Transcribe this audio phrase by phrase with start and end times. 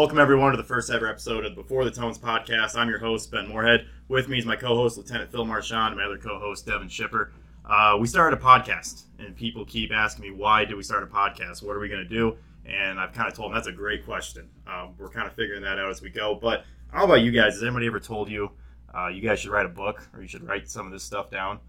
[0.00, 2.74] Welcome everyone to the first ever episode of the Before the Tones podcast.
[2.74, 3.86] I'm your host Ben Morehead.
[4.08, 7.32] With me is my co-host Lieutenant Phil Marchand, and my other co-host Devan Schipper.
[7.66, 11.06] Uh, we started a podcast, and people keep asking me why did we start a
[11.06, 11.62] podcast?
[11.62, 12.34] What are we going to do?
[12.64, 14.48] And I've kind of told them that's a great question.
[14.66, 16.34] Um, we're kind of figuring that out as we go.
[16.34, 17.52] But how about you guys?
[17.52, 18.52] Has anybody ever told you
[18.96, 21.30] uh, you guys should write a book or you should write some of this stuff
[21.30, 21.60] down?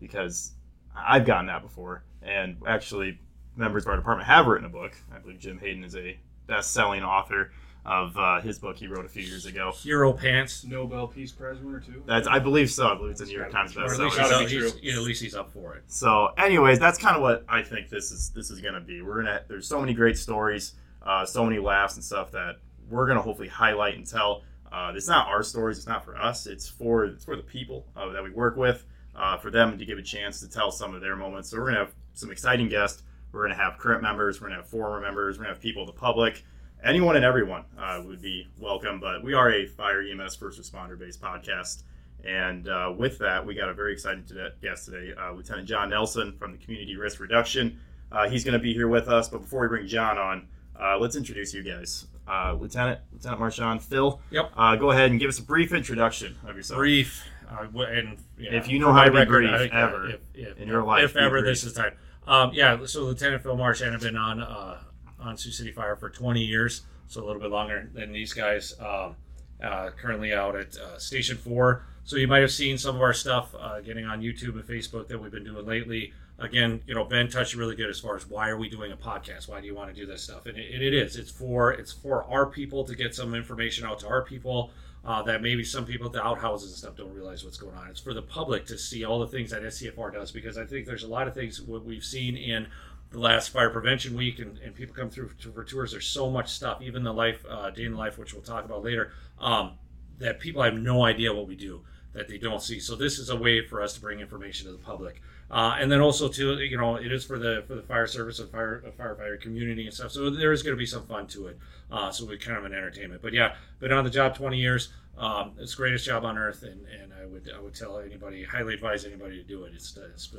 [0.00, 0.52] Because
[0.96, 3.20] I've gotten that before, and actually,
[3.54, 4.96] members of our department have written a book.
[5.14, 7.50] I believe Jim Hayden is a best-selling author
[7.86, 9.70] of uh, his book he wrote a few years ago.
[9.72, 10.64] Hero Pants.
[10.64, 12.02] Nobel Peace Prize winner too.
[12.04, 12.88] That's I believe so.
[12.88, 14.08] I believe it's a New York Times Or at least, bestseller.
[14.08, 15.84] he's Gotta up, be he's- at least he's up for it.
[15.86, 18.30] So, anyways, that's kind of what I think this is.
[18.30, 19.02] This is gonna be.
[19.02, 19.42] We're gonna.
[19.48, 22.56] There's so many great stories, uh, so many laughs and stuff that
[22.90, 24.42] we're gonna hopefully highlight and tell.
[24.72, 25.78] Uh, it's not our stories.
[25.78, 26.46] It's not for us.
[26.46, 28.84] It's for it's for the people uh, that we work with.
[29.14, 31.48] Uh, for them to give a chance to tell some of their moments.
[31.50, 33.02] So we're gonna have some exciting guests.
[33.32, 34.40] We're gonna have current members.
[34.40, 35.38] We're gonna have former members.
[35.38, 36.44] We're gonna have people of the public.
[36.86, 39.00] Anyone and everyone uh, would be welcome.
[39.00, 41.82] But we are a fire EMS first responder based podcast.
[42.24, 45.90] And uh, with that, we got a very exciting today, guest today, uh, Lieutenant John
[45.90, 47.80] Nelsen from the Community Risk Reduction.
[48.12, 49.28] Uh, he's going to be here with us.
[49.28, 50.46] But before we bring John on,
[50.80, 52.06] uh, let's introduce you guys.
[52.28, 54.20] Uh, Lieutenant Lieutenant Marchand, Phil.
[54.30, 54.52] Yep.
[54.56, 56.78] Uh, go ahead and give us a brief introduction of yourself.
[56.78, 57.24] Brief.
[57.50, 60.68] Uh, and yeah, If you know how to be record, brief, ever, if, if, in
[60.68, 61.46] your life, if ever brief.
[61.46, 61.94] this is time.
[62.28, 62.78] Um, yeah.
[62.86, 64.78] So Lieutenant Phil Marsh and I've been on uh,
[65.26, 68.74] on Sioux City Fire for 20 years, so a little bit longer than these guys.
[68.80, 69.16] Um,
[69.62, 71.84] uh, currently out at uh, Station Four.
[72.04, 75.08] So you might have seen some of our stuff uh, getting on YouTube and Facebook
[75.08, 76.12] that we've been doing lately.
[76.38, 78.96] Again, you know, Ben touched really good as far as why are we doing a
[78.96, 79.48] podcast?
[79.48, 80.46] Why do you want to do this stuff?
[80.46, 81.16] And it, it is.
[81.16, 84.70] It's for it's for our people to get some information out to our people
[85.04, 87.88] uh, that maybe some people at the outhouses and stuff don't realize what's going on.
[87.88, 90.84] It's for the public to see all the things that SCFR does because I think
[90.84, 92.66] there's a lot of things what we've seen in
[93.10, 95.92] the last fire prevention week and, and people come through for tours.
[95.92, 98.64] There's so much stuff, even the life uh, day in the life, which we'll talk
[98.64, 99.72] about later, um,
[100.18, 101.82] that people have no idea what we do
[102.16, 102.80] that they don't see.
[102.80, 105.20] So this is a way for us to bring information to the public.
[105.50, 108.40] Uh, and then also too, you know, it is for the for the fire service
[108.40, 110.10] and fire uh, firefighter community and stuff.
[110.10, 111.58] So there is going to be some fun to it.
[111.90, 113.22] Uh, so we kind of an entertainment.
[113.22, 114.92] But yeah, been on the job 20 years.
[115.18, 118.44] Um, it's the greatest job on earth, and, and I would I would tell anybody,
[118.44, 119.72] highly advise anybody to do it.
[119.74, 119.96] It's,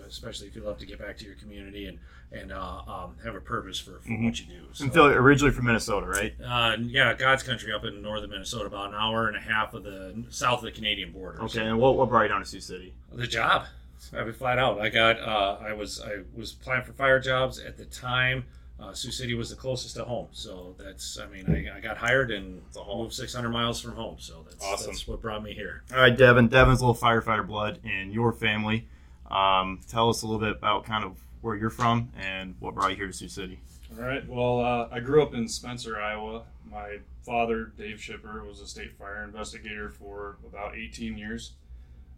[0.08, 1.98] especially if you love to get back to your community and
[2.32, 4.26] and uh, um, have a purpose for, for Mhm.
[4.26, 4.68] what you do.
[4.74, 6.36] So, And Phil, originally from Minnesota, right?
[6.46, 9.84] uh, yeah, God's country up in northern Minnesota, about an hour and a half of
[9.84, 11.42] the south of the Canadian border.
[11.44, 11.54] Okay.
[11.60, 12.94] So- And what, what brought you down to Sioux City?
[13.14, 13.66] the job.
[14.14, 14.80] I mean, flat out.
[14.80, 15.20] I got.
[15.20, 16.00] Uh, I was.
[16.02, 18.46] I was applying for fire jobs at the time.
[18.80, 21.18] Uh, Sioux City was the closest to home, so that's.
[21.20, 23.04] I mean, I, I got hired and a haul.
[23.04, 24.88] moved 600 miles from home, so that's Awesome.
[24.92, 25.84] That's what brought me here.
[25.92, 26.50] All right, Devan.
[26.50, 28.88] Devan's a little firefighter blood in your family.
[29.32, 32.92] Um, tell us a little bit about kind of where you're from and what brought
[32.92, 33.60] you here to Sioux City.
[33.98, 34.28] All right.
[34.28, 36.44] Well, uh, I grew up in Spencer, Iowa.
[36.70, 41.54] My father, Dave Schipper, was a state fire investigator for about 18 years.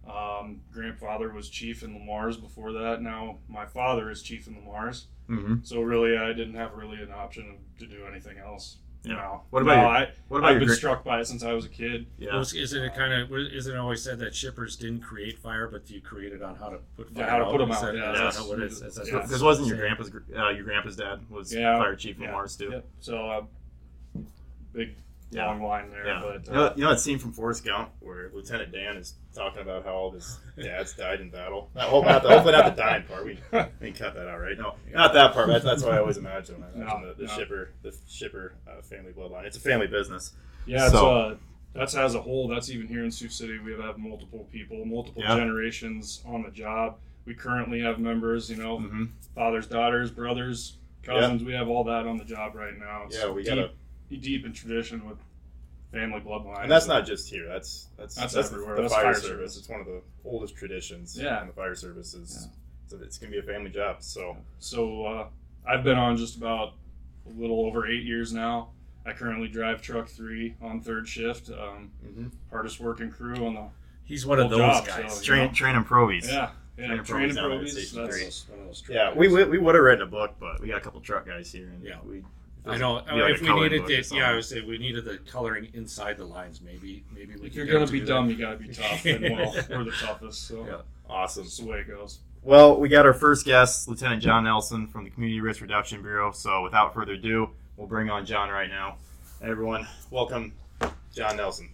[0.07, 3.01] Um, grandfather was chief in Le Mars before that.
[3.01, 5.07] Now my father is chief in Le Mars.
[5.29, 5.57] Mm-hmm.
[5.63, 8.77] So really, I didn't have really an option to do anything else.
[9.03, 9.13] Yeah.
[9.13, 9.41] No.
[9.51, 11.53] What about no, your- I, What about I've been gra- struck by it since I
[11.53, 12.07] was a kid.
[12.17, 12.35] Yeah.
[12.35, 13.31] Was, isn't it kind of?
[13.31, 16.79] Isn't it always said that Schippers didn't create fire, but you created on how to
[16.97, 17.51] put fire Yeah, how to out?
[17.51, 18.81] put 'em Is out, that- yeah, is that's- how it is?
[18.81, 19.21] Is that- yeah.
[19.21, 21.77] Because wasn't your grandpa's uh, your grandpa's dad was Yeah.
[21.77, 22.31] fire chief in Yeah.
[22.31, 22.71] Mars too?
[22.71, 22.85] Yep.
[22.99, 24.21] So uh,
[24.73, 24.95] big
[25.31, 25.45] Yeah.
[25.47, 26.07] long line there.
[26.07, 26.21] Yeah.
[26.23, 29.13] But you, know, uh, you know that scene from Forrest Gump where Lieutenant Dan is
[29.35, 31.69] talking about how all his dads died in battle.
[31.75, 33.25] Not, hope- not the, hopefully not the dying part.
[33.25, 33.39] We,
[33.79, 34.57] we cut that out, right?
[34.57, 35.47] No, not that part.
[35.47, 36.63] That's, that's what I always imagine.
[36.63, 37.33] I imagine No, the, the no.
[37.33, 39.45] Schipper, the Schipper uh, family bloodline.
[39.45, 40.33] It's a family business.
[40.65, 41.35] Yeah, it's, So- uh,
[41.75, 42.47] that's as a whole.
[42.47, 43.59] That's even here in Sioux City.
[43.59, 45.35] We have multiple people, multiple Yeah.
[45.35, 46.97] generations on the job.
[47.25, 49.05] We currently have members, you know, Mm-hmm.
[49.35, 51.43] fathers, daughters, brothers, cousins.
[51.43, 53.03] We have all that on the job right now.
[53.05, 53.71] It's Yeah, we deep, gotta,
[54.17, 55.17] deep in tradition with
[55.91, 56.61] family bloodline.
[56.63, 57.47] and that's not just here.
[57.47, 58.75] That's that's That's the- everywhere.
[58.75, 59.27] The That's fire, fire service.
[59.27, 59.57] service.
[59.57, 61.17] It's one of the oldest traditions.
[61.19, 61.41] Yeah.
[61.41, 62.47] in the fire service is.
[62.87, 63.97] So it's gonna be a family job.
[64.01, 65.27] So So uh,
[65.67, 66.73] I've been on just about
[67.27, 68.69] a little over eight years now.
[69.05, 71.49] I currently drive truck three on third shift.
[71.49, 72.31] Um, mhm.
[72.51, 73.67] hardest working crew on the
[74.03, 75.17] He's one of those job, guys.
[75.17, 76.27] so- train training probies.
[76.27, 77.89] yeah yeah Training training probies probies.
[77.89, 78.53] Station That's, Three.
[78.55, 80.77] One of those Yeah, we, we, we would have written a book, but we got
[80.77, 81.97] a couple truck guys here, and Yeah.
[82.05, 82.23] we.
[82.65, 83.01] I know.
[83.01, 85.17] Be like if we needed book or the, yeah, I would say we needed the
[85.29, 86.61] coloring inside the lines.
[86.61, 87.47] Maybe, maybe we.
[87.47, 88.33] if could you're gonna be do dumb, that.
[88.33, 89.05] you gotta be tough.
[89.05, 90.77] And well, we're the toughest, so Yeah.
[91.09, 91.43] Awesome.
[91.43, 92.19] that's the way it goes.
[92.43, 96.31] Well, we got our first guest, Lieutenant John Nelsen from the Community Risk Reduction Bureau.
[96.31, 98.97] So, without further ado, we'll bring on John right now.
[99.41, 100.53] Everyone, welcome,
[101.13, 101.69] John Nelsen.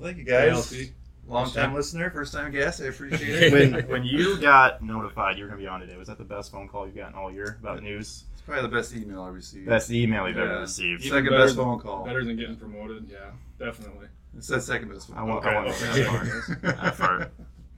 [0.00, 0.54] Thank you, guys.
[0.72, 0.90] ALT.
[1.28, 1.74] Long time time.
[1.74, 2.80] listener, first time guest.
[2.82, 3.22] I appreciate
[3.52, 3.52] it.
[3.52, 6.50] when when you got notified you were gonna be on today, was that the best
[6.50, 8.24] phone call you've gotten all year about uh, news?
[8.42, 9.66] It's probably the best email I received.
[9.68, 10.60] Best email you've ever Yeah.
[10.60, 11.02] received.
[11.04, 12.04] Even second better best than- phone call.
[12.04, 14.08] Better than getting promoted, yeah, definitely.
[14.36, 15.28] It's that second best phone I call.
[15.28, 16.02] want, I want Okay.
[16.02, 16.62] that part.
[16.62, 17.32] That part.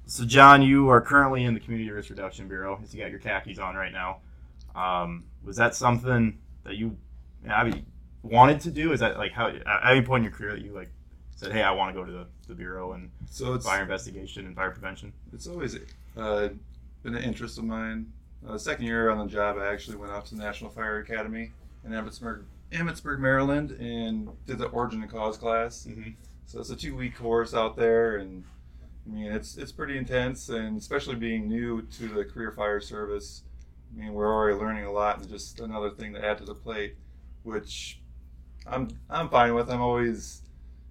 [0.06, 2.78] So, John, you are currently in the Community Risk Reduction Bureau.
[2.82, 4.18] As you got your khakis on right now,
[4.74, 6.96] um, was that something that you,
[7.48, 7.84] I mean,
[8.22, 8.92] wanted to do?
[8.92, 10.90] Is that like how at any point in your career that you like
[11.36, 14.46] said, "Hey, I want to go to the, the bureau and So it's fire investigation
[14.46, 15.12] and fire prevention"?
[15.32, 15.76] it's always
[16.16, 16.48] uh,
[17.02, 18.12] been an interest of mine.
[18.46, 21.52] Uh, second year on the job, I actually went off to the National Fire Academy
[21.84, 25.86] in Emmitsburg, Emmitsburg, Maryland, and did the Origin and Cause class.
[25.88, 26.10] Mm-hmm.
[26.46, 28.44] So it's a two week course out there, and
[29.06, 33.44] I mean it's it's pretty intense, and especially being new to the career fire service.
[33.94, 36.54] I mean we're already learning a lot, and just another thing to add to the
[36.54, 36.96] plate,
[37.44, 38.00] which
[38.66, 39.70] I'm I'm fine with.
[39.70, 40.42] I'm always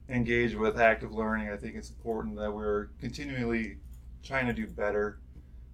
[0.10, 1.50] engaged with active learning.
[1.50, 3.78] I think it's important that we're continually
[4.24, 5.20] trying to do better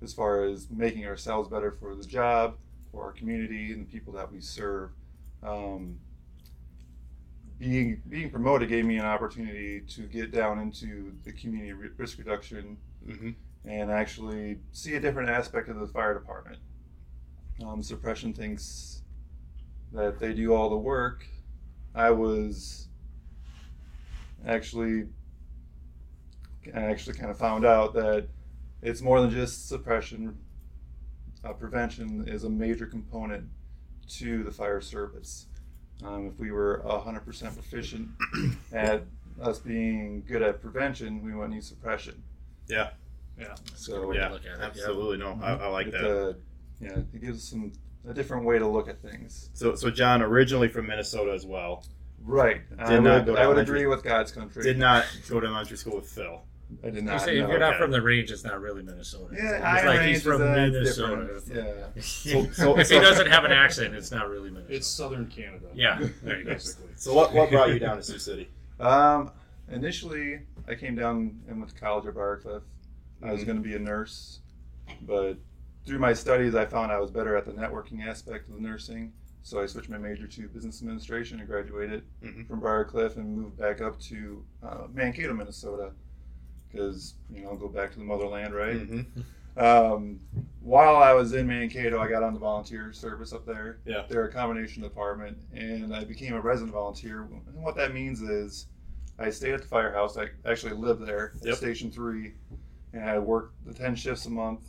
[0.01, 2.55] as far as making ourselves better for the job,
[2.91, 4.91] for our community, and the people that we serve.
[5.43, 5.99] Um,
[7.57, 12.77] being being promoted gave me an opportunity to get down into the community risk reduction
[13.07, 13.29] Mm-hmm.
[13.65, 16.57] and actually see a different aspect of the fire department.
[17.65, 19.03] Um, suppression thinks
[19.93, 21.25] that they do all the work.
[21.95, 22.87] I was
[24.45, 25.07] actually,
[26.73, 28.27] I actually kind of found out that
[28.81, 30.37] it's more than just suppression.
[31.43, 33.45] Uh, prevention is a major component
[34.07, 35.45] to the fire service.
[36.03, 37.23] Um, if we were 100%
[37.53, 38.09] proficient
[38.73, 39.03] at
[39.41, 42.21] us being good at prevention, we wouldn't need suppression.
[42.67, 42.89] Yeah.
[43.39, 43.55] Yeah.
[43.75, 44.65] So Yeah, look at it, yeah.
[44.65, 45.17] absolutely.
[45.17, 46.27] No, I, I like it, that.
[46.29, 46.33] uh,
[46.81, 47.71] yeah, it gives some
[48.07, 49.49] a different way to look at things.
[49.53, 51.85] So, so John, originally from Minnesota as well,
[52.21, 52.61] Right.
[52.77, 54.61] I Did not would, go to I would agree with God's country.
[54.61, 56.41] did not go to elementary school with Phil.
[56.83, 57.21] I did You not.
[57.21, 57.77] say if you're not okay.
[57.81, 59.33] from the range, it's not really Minnesota.
[59.35, 61.39] Yeah, it's Iron like he's from uh, Minnesota.
[61.43, 61.67] different.
[61.95, 62.01] Yeah.
[62.01, 64.75] So, so, if he doesn't have an accent, it's not really Minnesota.
[64.75, 65.65] It's southern Canada.
[65.73, 66.51] yeah, there you go.
[66.53, 66.89] basically.
[66.95, 68.49] So, what, what brought you down to Sioux City?
[68.79, 69.31] Um,
[69.71, 72.61] initially, I came down and went to college at Briarcliff.
[73.23, 73.45] I was Mhm.
[73.47, 74.39] going to be a nurse,
[75.01, 75.37] but
[75.85, 79.11] through my studies, I found I was better at the networking aspect of the nursing.
[79.41, 82.47] So I switched my major to business administration and graduated Mhm.
[82.47, 85.91] from Briarcliff and moved back up to uh, Mankato, Minnesota,
[86.71, 88.75] because you know go back to the motherland, right?
[88.77, 89.21] Mm-hmm.
[89.59, 90.19] Um,
[90.61, 93.79] while I was in Mankato, I got on the volunteer service up there.
[93.85, 94.03] Yeah.
[94.07, 97.21] They're a combination department, and I became a resident volunteer.
[97.23, 98.67] And what that means is
[99.17, 100.17] I stayed at the firehouse.
[100.17, 101.55] I actually lived there at Yep.
[101.55, 102.33] Station 3,
[102.93, 104.61] and I worked the 10 shifts a month.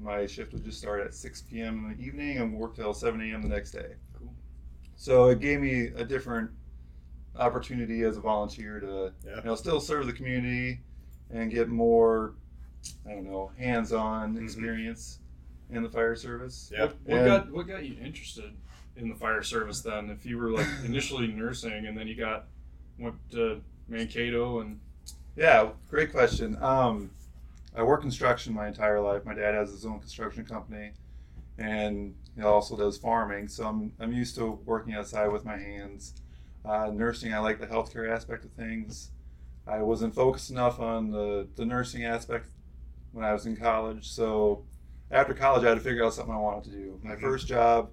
[0.00, 1.84] My shift would just start at 6 p.m.
[1.90, 3.42] in the evening and work till 7 a.m.
[3.42, 3.96] the next day.
[4.18, 4.32] Cool.
[4.96, 6.50] So it gave me a different
[7.36, 9.36] opportunity as a volunteer to Yeah.
[9.36, 10.80] you know still serve the community
[11.32, 12.34] and get more
[13.06, 14.42] I don't know hands-on Mhm.
[14.42, 15.18] experience
[15.70, 16.70] in the fire service.
[16.72, 16.86] Yeah.
[16.86, 18.52] What, what got what got you interested
[18.96, 20.10] in the fire service then?
[20.10, 22.46] If you were like initially nursing and then you got
[22.98, 24.80] went to Mankato and
[25.36, 26.56] Yeah, great question.
[26.60, 27.10] Um,
[27.74, 29.24] I work construction my entire life.
[29.24, 30.92] My dad has his own construction company,
[31.56, 33.48] and he also does farming.
[33.48, 36.12] So I'm, I'm used to working outside with my hands.
[36.66, 39.10] Uh, nursing, I like the healthcare aspect of things.
[39.66, 42.48] I wasn't focused enough on the, the nursing aspect
[43.12, 44.08] when I was in college.
[44.10, 44.64] So
[45.10, 47.00] after college, I had to figure out something I wanted to do.
[47.02, 47.20] My Mhm.
[47.20, 47.90] first job,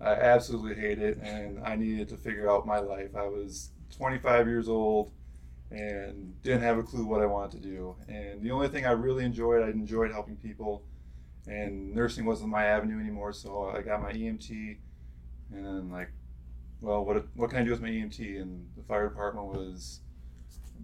[0.00, 3.14] I absolutely hated, and I needed to figure out my life.
[3.16, 5.12] I was 25 years old
[5.70, 7.96] and didn't have a clue what I wanted to do.
[8.08, 10.84] And the only thing I really enjoyed, I enjoyed helping people.
[11.46, 14.78] And nursing wasn't my avenue anymore, so I got my EMT.
[15.52, 16.10] And then like,
[16.80, 18.38] well, what what can I do with my EMT?
[18.38, 20.00] And the fire department was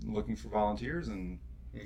[0.07, 1.38] looking for volunteers, and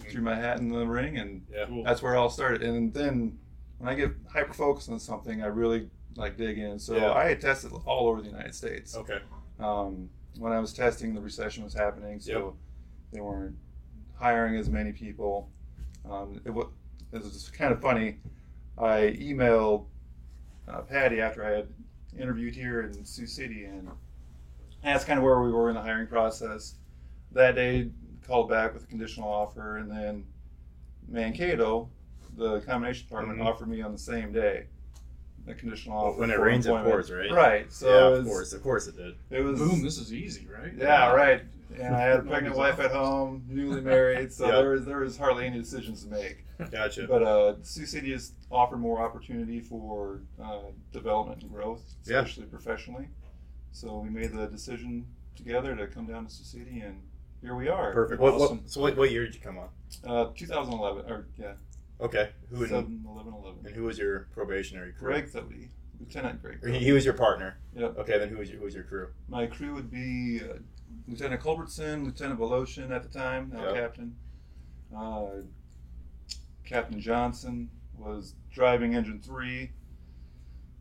[0.08, 1.66] threw my hat in the ring, and Yeah.
[1.66, 1.84] cool.
[1.84, 2.62] that's where it all started.
[2.62, 3.38] And then
[3.78, 6.78] when I get hyper focused on something, I really like dig in.
[6.78, 7.12] So Yeah.
[7.12, 9.20] I had tested all over the United States Okay.
[9.58, 12.56] um, when I was testing, the recession was happening, so
[13.12, 13.56] they weren't
[14.14, 15.50] hiring as many people.
[16.08, 16.66] Um, it, was,
[17.12, 18.18] it was just kind of funny.
[18.78, 19.86] I emailed
[20.68, 21.68] uh, Patty after I had
[22.18, 23.88] interviewed here in Sioux City, and
[24.82, 26.76] that's kind of where we were in the hiring process.
[27.32, 27.90] That day,
[28.26, 30.24] called back with a conditional offer, and then
[31.08, 31.88] Mankato,
[32.36, 33.46] the combination department, Mhm.
[33.46, 34.66] offered me on the same day.
[35.46, 36.18] The conditional offer.
[36.20, 36.90] When it for rains, it employment.
[36.94, 37.30] pours, right?
[37.30, 37.72] Right.
[37.72, 39.14] So yeah, it of was- course, of course it did.
[39.30, 40.72] It was boom, this is easy, right?
[40.74, 41.42] yeah, right.
[41.78, 44.54] And I had a pregnant wife at home, newly married, so Yep.
[44.54, 46.46] there was there was hardly any decisions to make.
[46.70, 47.06] Gotcha.
[47.06, 52.20] But uh, Sioux City has offered more opportunity for uh, development and growth, Yeah.
[52.20, 53.08] especially professionally.
[53.72, 55.04] So we made the decision
[55.36, 57.02] together to come down to Sioux City and
[57.44, 57.92] here we are.
[57.92, 58.20] Perfect.
[58.20, 58.58] What, Awesome.
[58.58, 59.68] what, so what, what year did you come on?
[60.06, 61.52] Uh, 2011, or yeah,
[62.00, 62.30] Okay.
[62.50, 63.66] Who and, 7, 11, 11.
[63.66, 65.08] and who was your probationary crew?
[65.08, 65.68] Greg Thody,
[66.00, 66.64] Lieutenant Greg.
[66.64, 67.58] Or He, he was your partner.
[67.76, 67.98] Yep.
[67.98, 69.08] Okay, then who was your who was your crew?
[69.28, 70.54] My crew would be uh,
[71.06, 73.74] Lieutenant Culbertson, Lieutenant Voloshin at the time, now Yep.
[73.74, 74.16] Captain.
[74.96, 75.26] Uh,
[76.64, 79.70] Captain Johnson was driving engine three.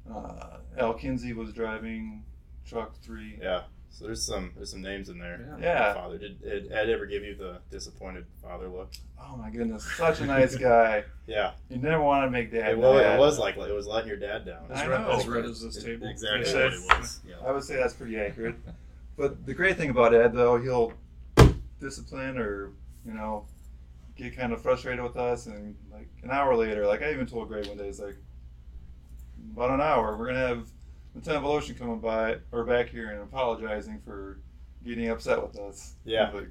[0.10, 2.24] Uh, Al Kinsey was driving
[2.66, 3.38] truck three.
[3.42, 3.64] Yeah.
[3.94, 5.56] So there's some there's some names in there.
[5.62, 5.94] Yeah.
[5.94, 8.92] Father, did, did Ed ever give you the disappointed father look?
[9.22, 11.04] Oh my goodness, such a nice guy.
[11.26, 11.52] Yeah.
[11.70, 13.16] You never want to make dad It was, mad.
[13.16, 14.64] it was like it was letting your dad down.
[14.70, 14.90] I As know.
[14.90, 16.08] red, as red as this It- table.
[16.10, 16.64] Exactly Yeah.
[16.66, 17.20] what it was.
[17.46, 18.56] I would say that's pretty accurate.
[19.16, 20.92] But the great thing about Ed, though, he'll
[21.80, 22.72] discipline or
[23.06, 23.46] you know
[24.18, 27.48] get kind of frustrated with us, and like an hour later, like I even told
[27.48, 28.18] Greg one day, it's like
[29.54, 30.68] about an hour, we're gonna have
[31.16, 34.40] Lieutenant Voloshin coming by or back here and apologizing for
[34.86, 35.94] getting upset with us.
[36.06, 36.32] Yeah.
[36.32, 36.48] Like,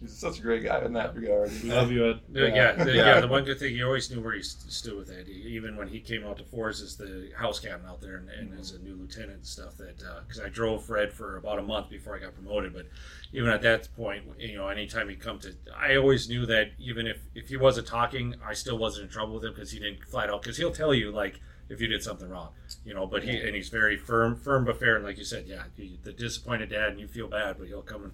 [0.00, 1.50] he's such a great guy in that regard.
[1.62, 2.20] We Love you, Ed.
[2.32, 2.54] Yeah, Yeah.
[2.54, 3.06] yeah, the, Yeah.
[3.14, 3.20] yeah.
[3.20, 6.00] The one good thing you always knew where he stood with Eddie, even when he
[6.00, 8.94] came out to force as the house captain out there and, and as a new
[8.96, 9.76] lieutenant and stuff.
[9.76, 12.86] That uh, because I drove Fred for about a month before I got promoted, but
[13.32, 17.06] even at that point, you know, anytime he come to, I always knew that even
[17.06, 20.02] if if he wasn't talking, I still wasn't in trouble with him because he didn't
[20.04, 22.50] flat out because he'll tell you like if you did something wrong,
[22.84, 23.06] you know.
[23.06, 25.98] But he and he's very firm, firm but fair, and like you said, yeah, he,
[26.02, 28.12] the disappointed dad, and you feel bad, but he'll come and.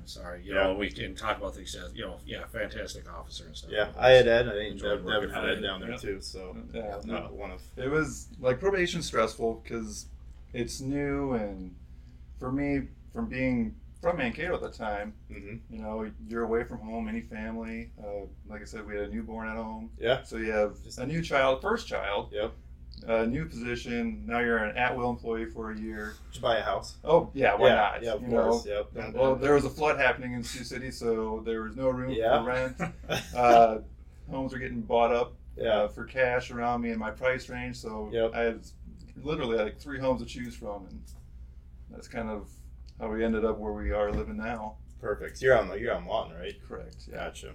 [0.00, 3.44] I'm sorry, you know, we can talk about things, uh, you know, yeah, fantastic officer
[3.46, 3.70] and stuff.
[3.70, 4.48] Yeah, I had Ed.
[4.48, 5.62] I think Enjoyed Dev, working Devan had Ed Ed.
[5.62, 5.96] down there Yeah.
[5.96, 6.20] too.
[6.20, 6.96] So Yeah.
[7.14, 10.06] uh, one of It was like probation stressful because
[10.54, 11.74] it's new and
[12.38, 16.78] for me, from being from Mankato at the time, hmm you know, you're away from
[16.78, 17.90] home, any family.
[17.98, 20.22] Uh, like I said, we had a newborn at home, yeah.
[20.22, 22.52] so you have Just a new child, first child, Yep.
[23.06, 24.24] A new position.
[24.26, 26.14] Now you're an at-will employee for a year.
[26.30, 26.96] Did you buy a house?
[27.04, 28.02] Oh yeah, why yeah, not?
[28.02, 28.64] Yeah, of you course.
[28.66, 28.72] know.
[28.94, 29.04] Yep.
[29.04, 32.10] And, well, there was a flood happening in Sioux City, so there was no room
[32.10, 32.40] Yeah.
[32.42, 32.76] for rent.
[33.36, 33.78] Uh,
[34.30, 35.68] homes are getting bought up yeah.
[35.70, 37.76] uh, for cash around me in my price range.
[37.76, 38.32] So Yep.
[38.34, 38.60] I had
[39.22, 41.02] literally like three homes to choose from, and
[41.90, 42.48] that's kind of
[43.00, 44.76] how we ended up where we are living now.
[45.00, 45.40] Perfect.
[45.40, 46.54] You're on you're on Lawton, right?
[46.66, 46.96] Correct.
[47.10, 47.16] Yeah.
[47.26, 47.54] Gotcha.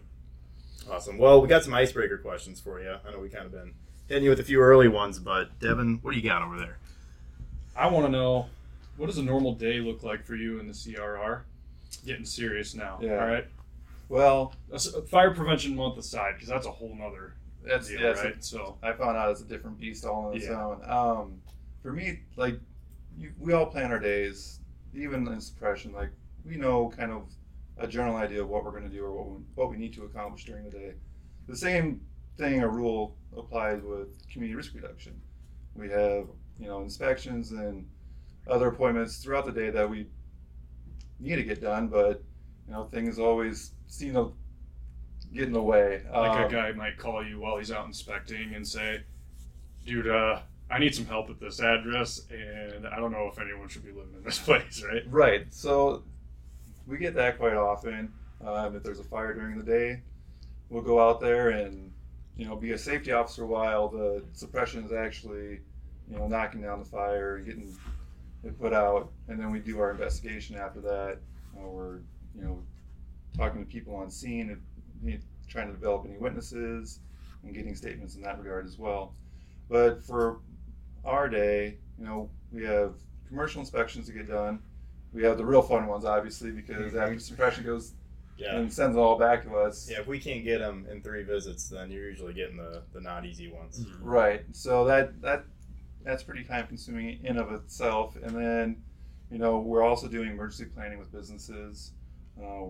[0.90, 1.18] Awesome.
[1.18, 2.96] Well, we got some icebreaker questions for you.
[3.08, 3.74] I know we kind of been
[4.08, 6.78] hitting you with a few early ones, but Devan, what do you got over there?
[7.76, 8.48] I want to know
[8.98, 11.42] what does a normal day look like for you in the CRR?
[12.06, 13.00] Getting serious now.
[13.02, 13.20] Yeah.
[13.22, 13.48] All right.
[14.10, 14.54] Well,
[15.10, 17.34] Fire prevention month aside, because that's a whole nother
[17.64, 18.44] that's deal, that's right?
[18.44, 20.62] So I found out it's a different beast all on its Yeah.
[20.64, 20.82] own.
[20.90, 21.42] Um,
[21.82, 22.60] for me, like
[23.18, 24.60] you, we all plan our days,
[24.94, 25.94] even in suppression.
[25.94, 26.10] Like
[26.46, 27.24] we know kind of
[27.78, 29.94] a general idea of what we're going to do or what we, what we need
[29.94, 30.94] to accomplish during the day.
[31.48, 32.02] The same
[32.38, 35.20] thing a rule applies with community risk reduction.
[35.76, 36.28] We have
[36.60, 37.88] you know inspections and
[38.48, 40.08] other appointments throughout the day that we
[41.20, 42.24] need to get done, but
[42.68, 44.34] you know things always seem to
[45.34, 46.04] get in the way.
[46.12, 49.02] like Um, a guy might call you while he's out inspecting and say,
[49.86, 53.68] "Dude, uh, I need some help at this address, and I don't know if anyone
[53.68, 55.54] should be living in this place, right?" Right.
[55.54, 56.04] So
[56.86, 58.14] we get that quite often.
[58.46, 60.02] Um, if there's a fire during the day,
[60.70, 61.94] we'll go out there and
[62.38, 65.62] you know be a safety officer while the suppression is actually
[66.10, 67.76] you know knocking down the fire getting
[68.44, 71.18] it put out, and then we do our investigation after that.
[71.58, 72.00] Uh, we're
[72.36, 72.62] you know
[73.38, 74.50] talking to people on scene
[75.02, 77.00] and trying to develop any witnesses
[77.44, 79.14] and getting statements in that regard as well.
[79.70, 80.40] But for
[81.06, 82.96] our day, you know, we have
[83.28, 84.60] commercial inspections to get done.
[85.14, 87.94] We have the real fun ones, obviously, because after suppression goes
[88.44, 88.58] Yeah.
[88.58, 89.90] and sends it all back to us.
[89.90, 93.00] Yeah, if we can't get them in three visits, then you're usually getting the, the
[93.00, 93.86] not easy ones.
[94.02, 94.44] Right.
[94.52, 95.46] So that that
[96.04, 98.18] that's pretty time consuming in of itself.
[98.22, 98.84] And then,
[99.32, 101.92] you know, we're also doing emergency planning with businesses.
[102.38, 102.66] Uh,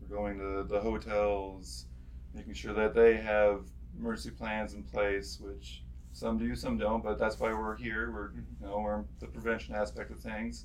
[0.00, 1.86] we're going to the hotels,
[2.34, 3.60] making sure that they have
[3.98, 7.04] emergency plans in place, which some do, some don't.
[7.04, 8.10] But that's why we're here.
[8.10, 10.64] We're you know we're the prevention aspect of things.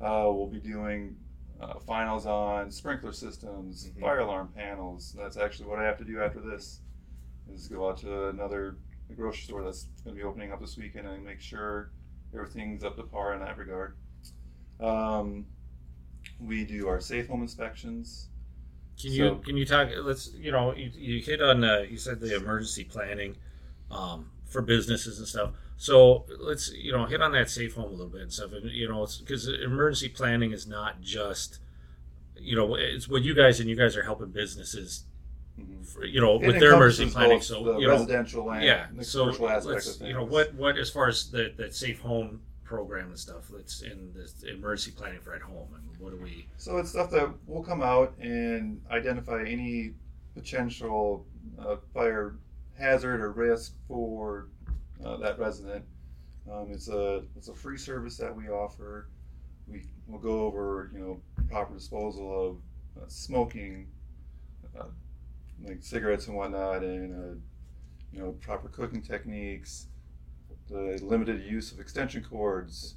[0.00, 1.16] Uh, we'll be doing
[1.60, 4.00] uh, finals on sprinkler systems, Mhm.
[4.00, 5.12] fire alarm panels.
[5.18, 6.80] That's actually what I have to do after this.
[7.50, 8.76] Is go out to another
[9.16, 11.90] grocery store that's going to be opening up this weekend and make sure
[12.34, 13.96] everything's up to par in that regard.
[14.80, 15.46] Um,
[16.38, 18.28] we do our safe home inspections.
[19.00, 19.88] Can you So- can you talk?
[20.02, 23.36] Let's you know you, you hit on uh, you said the emergency planning
[23.90, 25.52] um, for businesses and stuff.
[25.80, 28.52] So let's you know hit on that safe home a little bit and stuff.
[28.52, 31.60] And you know because emergency planning is not just
[32.36, 35.04] you know it's what you guys and you guys are helping businesses
[35.58, 35.84] Mhm.
[35.86, 37.40] for, you know It with their emergency planning.
[37.40, 38.86] So the you know residential and yeah.
[38.94, 40.08] the So commercial aspect of things.
[40.08, 43.80] you know what what as far as the that safe home program and stuff that's
[43.82, 45.68] in the emergency planning for at home?
[45.74, 46.46] And what do we?
[46.58, 49.94] So it's stuff that will come out and identify any
[50.34, 51.26] potential
[51.58, 52.36] uh, fire
[52.78, 54.46] hazard or risk for
[55.04, 55.84] uh, that resident.
[56.50, 59.08] Um, it's a it's a free service that we offer.
[59.66, 62.60] We will go over you know proper disposal
[62.96, 63.88] of uh, smoking,
[64.78, 64.84] uh,
[65.62, 67.38] like cigarettes and whatnot, and uh,
[68.12, 69.86] you know proper cooking techniques,
[70.68, 72.94] the limited use of extension cords.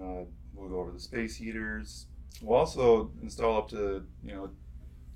[0.00, 0.24] Uh,
[0.54, 2.06] we'll go over the space heaters.
[2.42, 4.50] We'll also install up to you know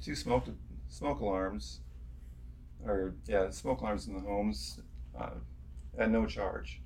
[0.02, 0.44] two smoke
[0.88, 1.80] smoke alarms,
[2.84, 4.80] or yeah, smoke alarms in the homes
[5.18, 5.30] uh,
[5.98, 6.80] at no charge.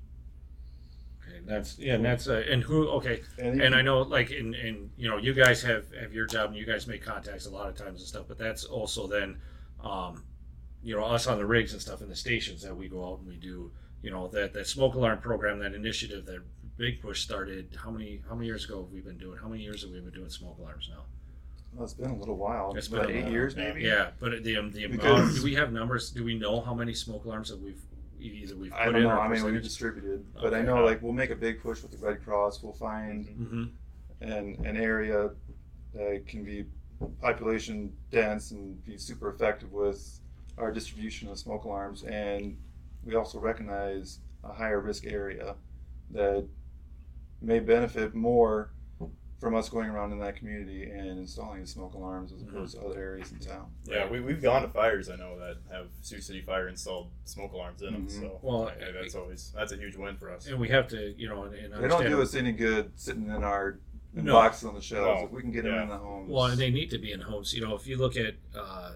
[1.21, 2.87] Okay, that's yeah, and that's uh, and who?
[2.89, 6.25] Okay, And, and I know like in in you know you guys have have your
[6.25, 9.07] job and you guys make contacts a lot of times and stuff, but that's also
[9.07, 9.37] then,
[9.83, 10.23] um,
[10.83, 13.19] you know, us on the rigs and stuff in the stations that we go out
[13.19, 13.71] and we do.
[14.01, 16.41] You know that that smoke alarm program, that initiative that
[16.75, 17.77] Big Push started.
[17.81, 19.37] How many how many years ago have we been doing?
[19.37, 21.03] How many years have we been doing smoke alarms now?
[21.73, 22.73] well, it's been a little while.
[22.75, 23.31] It's about been a eight while.
[23.31, 23.81] years, maybe.
[23.81, 25.35] Yeah, but the um, the amount.
[25.35, 26.11] Do we have numbers?
[26.11, 27.81] Do we know how many smoke alarms that we've
[28.31, 29.63] either we've put I don't in know or how many we percentage?
[29.63, 32.63] distributed, but I know like we'll make a big push with the Red Cross.
[32.63, 33.71] We'll find Mhm.
[34.21, 35.31] an an area
[35.93, 36.65] that can be
[37.21, 40.19] population dense and be super effective with
[40.57, 42.57] our distribution of smoke alarms, and
[43.03, 45.55] we also recognize a higher risk area
[46.11, 46.47] that
[47.41, 48.71] may benefit more
[49.43, 52.81] from us going around in that community and installing the smoke alarms as opposed to
[52.81, 53.65] other areas in town.
[53.83, 57.51] Yeah, we, we've gone to fires I know that have Sioux City Fire installed smoke
[57.51, 58.07] alarms in them.
[58.07, 58.21] Mhm.
[58.21, 60.47] So Well, yeah, that's always that's a huge win for us.
[60.47, 63.25] And we have to, you know, and, and They don't do us any good sitting
[63.25, 63.79] in our
[64.15, 64.33] in No.
[64.33, 65.21] boxes on the shelves.
[65.21, 65.25] No.
[65.27, 65.83] If we can get them Yeah.
[65.83, 66.31] in the homes.
[66.31, 67.53] Well, and they need to be in homes.
[67.53, 68.93] You know, if you look at uh,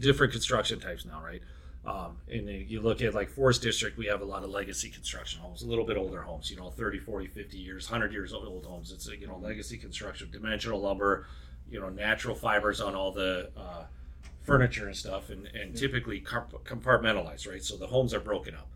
[0.00, 1.42] different construction types now, right?
[1.90, 5.40] Um, and you look at like Forest District, we have a lot of legacy construction
[5.40, 8.64] homes, a little bit older homes, you know, 30, 40, 50 years, 100 years old
[8.64, 8.92] homes.
[8.92, 11.26] It's, a you know, legacy construction, dimensional lumber,
[11.68, 13.84] you know, natural fibers on all the uh,
[14.42, 17.62] furniture and stuff, and, and typically comp- compartmentalized, right?
[17.62, 18.68] So the homes are broken up.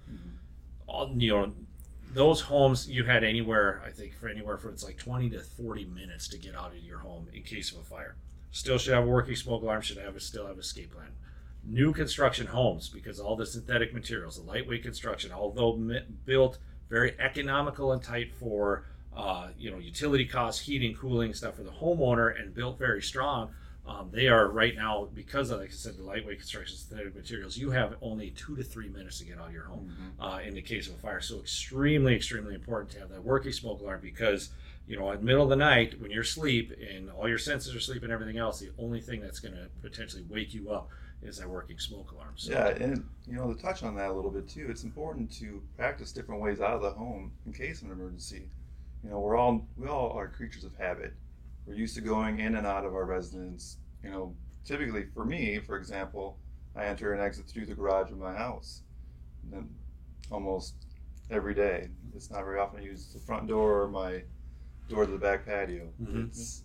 [0.89, 1.53] All, you know,
[2.15, 5.85] those homes you had anywhere, I think, for anywhere from it's like 20 to 40
[5.85, 8.17] minutes to get out of your home in case of a fire.
[8.51, 11.09] Still should have a working smoke alarm, should have a, still have an escape plan.
[11.67, 15.73] New construction homes, because all the synthetic materials, the lightweight construction, although
[16.25, 16.59] built
[16.91, 18.85] very economical and tight for
[19.17, 23.51] uh, you know utility costs, heating, cooling stuff for the homeowner, and built very strong.
[23.87, 27.57] Um, they are right now because of like I said, the lightweight construction, synthetic materials.
[27.57, 30.55] You have only two to three minutes to get out of your home uh, in
[30.55, 31.21] the case of a fire.
[31.21, 34.51] So extremely, extremely important to have that working smoke alarm because
[34.87, 37.75] you know, at the middle of the night when you're asleep and all your senses
[37.75, 40.89] are asleep and everything else, the only thing that's going to potentially wake you up
[41.25, 42.35] is that working smoke alarm.
[42.37, 45.33] So, Yeah, and you know to touch on that a little bit too, it's important
[45.39, 48.51] to practice different ways out of the home in case of an emergency.
[49.03, 51.15] You know, we're all we all are creatures of habit.
[51.67, 53.79] We're used to going in and out of our residence.
[54.03, 54.35] You know,
[54.65, 56.39] typically for me, for example,
[56.77, 58.83] I enter and exit through the garage of my house,
[59.43, 59.69] and then
[60.31, 60.75] almost
[61.31, 61.89] every day.
[62.15, 64.23] It's not very often I use the front door or my
[64.89, 65.89] door to the back patio.
[66.01, 66.27] Mhm.
[66.29, 66.65] It's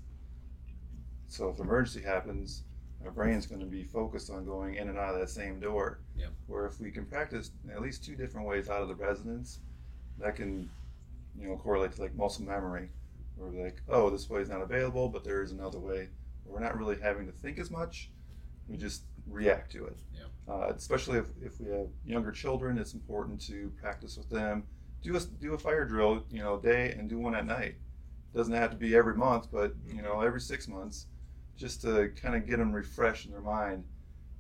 [1.27, 2.63] so if an emergency happens,
[3.05, 5.99] our brain's going to be focused on going in and out of that same door.
[6.47, 9.59] Where if we can practice at least two different ways out of the residence,
[10.19, 10.69] that can,
[11.39, 12.89] you know, correlate to like muscle memory.
[13.35, 16.09] Where we're like, oh, this way is not available, but there is another way.
[16.45, 18.09] We're not really having to think as much.
[18.67, 19.97] We just react to it.
[20.13, 20.25] Yep.
[20.47, 24.63] Uh, especially if, if we have younger children, it's important to practice with them.
[25.01, 27.75] Do a do a fire drill, you know, day and do one at night.
[28.35, 31.05] Doesn't have to be every month, but you know, every six months
[31.59, 33.83] just to kind of get them refreshed in their mind.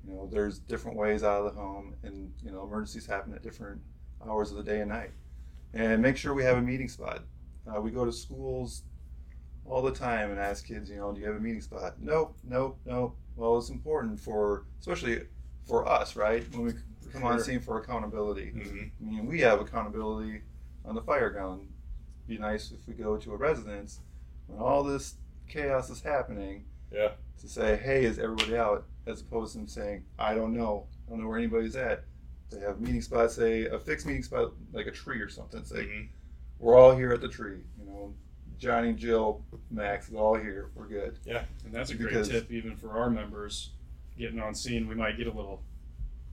[0.07, 3.43] You know, there's different ways out of the home, and you know, emergencies happen at
[3.43, 3.81] different
[4.25, 5.11] hours of the day and night.
[5.73, 7.23] And make sure we have a meeting spot.
[7.67, 8.83] Uh, we go to schools
[9.65, 11.95] all the time and ask kids, you know, do you have a meeting spot?
[11.99, 13.15] Nope, nope, nope.
[13.35, 15.21] Well, it's important for, especially
[15.67, 16.43] for us, right?
[16.53, 16.73] When we
[17.11, 18.51] come on scene for accountability.
[18.55, 18.91] Mhm.
[18.99, 20.41] I mean, we have accountability
[20.85, 21.67] on the fire ground.
[22.19, 23.99] It'd be nice if we go to a residence
[24.47, 25.15] when all this
[25.47, 27.11] chaos is happening Yeah.
[27.39, 30.87] to say, "Hey, is everybody out?" As opposed to them saying, "I don't know.
[31.07, 32.03] I don't know where anybody's at."
[32.51, 35.63] They have meeting spots, say a fixed meeting spot, like a tree or something.
[35.63, 36.07] Say, Mhm.
[36.57, 38.13] "We're all here at the tree." You know,
[38.57, 40.69] Johnny, Jill, Max is all here.
[40.75, 41.17] We're good.
[41.23, 41.45] Yeah.
[41.63, 43.71] And that's a great Because- tip even for our members
[44.17, 44.87] getting on scene.
[44.87, 45.63] We might get a little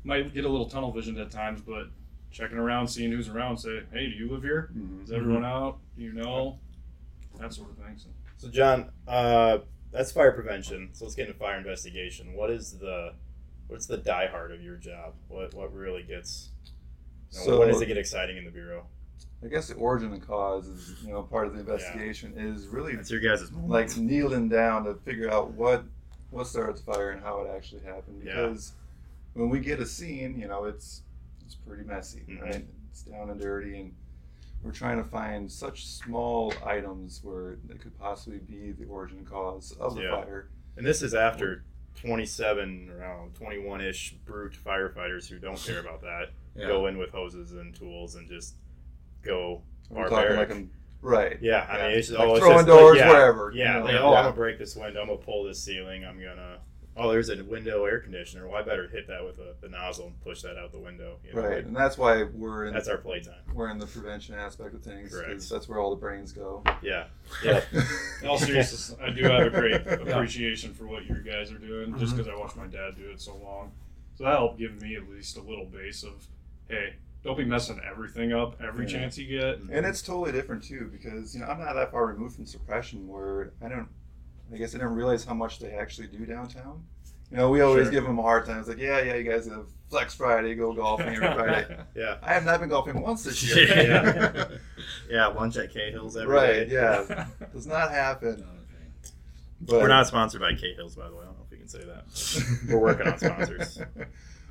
[0.02, 1.88] might get a little tunnel vision at times, but
[2.30, 4.70] checking around, seeing who's around, say, Hey, do you live here?
[4.72, 5.02] Mhm.
[5.02, 5.78] Is everyone out?
[5.96, 6.58] Do you know?
[7.40, 7.96] That sort of thing.
[7.98, 9.58] So So John, uh,
[9.96, 10.90] that's fire prevention.
[10.92, 12.34] So let's get into fire investigation.
[12.34, 13.14] What is the
[13.68, 15.14] what's the diehard of your job?
[15.28, 16.50] What what really gets
[17.32, 18.86] you know, So- when does it get exciting in the bureau?
[19.44, 22.96] I guess the origin and cause is you know part of the investigation is really
[22.96, 23.68] That's your guys' moment.
[23.70, 25.84] like kneeling down to figure out what
[26.30, 28.34] what started the fire and how it actually happened Yeah.
[28.46, 28.72] because
[29.34, 31.02] when we get a scene you know it's
[31.44, 32.40] it's pretty messy Mhm.
[32.40, 33.94] right it's down and dirty and
[34.66, 39.26] we're trying to find such small items where it could possibly be the origin and
[39.30, 40.10] cause of the Yeah.
[40.24, 46.02] fire And this is after 27, around 21 ish brute firefighters who don't care about
[46.02, 46.66] that Yeah.
[46.66, 48.56] go in with hoses and tools and just
[49.22, 50.48] go barbaric.
[50.50, 50.58] like
[51.00, 51.88] right yeah, I Yeah.
[51.88, 53.94] mean, it's just, Like oh, it's throwing just doors yeah, wherever, Yeah, you know, like,
[53.94, 54.18] oh, Yeah.
[54.18, 55.00] I'm gonna break this window.
[55.00, 56.04] I'm gonna pull this ceiling.
[56.04, 56.58] I'm gonna.
[56.98, 58.48] Oh, there's a window air conditioner.
[58.48, 61.18] Well, I better hit that with a, the nozzle and push that out the window.
[61.24, 61.46] You know?
[61.46, 63.34] right and that's why we're in That's our playtime.
[63.52, 65.10] we're in the prevention aspect of things.
[65.12, 65.48] Correct.
[65.50, 67.04] that's where all the brains go Yeah.
[67.44, 67.60] Yeah.
[68.22, 71.92] In all seriousness, I do have a great appreciation for what you guys are doing,
[71.98, 72.16] just mm-hmm.
[72.16, 73.72] because I watched my dad do it so long.
[74.16, 76.26] So that helped give me at least a little base of,
[76.68, 79.00] hey, don't be messing everything up every Yeah.
[79.00, 79.58] chance you get.
[79.70, 83.06] And it's totally different too because you know I'm not that far removed from suppression
[83.06, 83.88] where I don't.
[84.52, 86.84] I guess I didn't realize how much they actually do downtown.
[87.30, 87.92] You know, we always Sure.
[87.92, 88.60] give them a hard time.
[88.60, 91.76] It's like, yeah, yeah, you guys have Flex Friday, go golfing every Friday.
[91.96, 92.18] Yeah.
[92.22, 93.66] I have not been golfing once this year.
[93.88, 94.44] Yeah.
[95.10, 95.26] yeah.
[95.28, 96.68] Lunch at Cahill's every right?
[96.68, 96.74] day.
[96.74, 98.44] Yeah, does not happen.
[99.60, 101.22] But We're not sponsored by Cahill's, by the way.
[101.22, 102.68] I don't know if we can say that.
[102.68, 103.78] We're working on sponsors.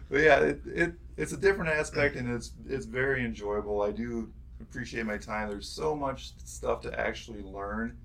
[0.10, 3.82] but yeah, it, it it's a different aspect and it's it's very enjoyable.
[3.84, 4.32] I do
[4.62, 5.48] appreciate my time.
[5.50, 8.05] There's so much stuff to actually learn that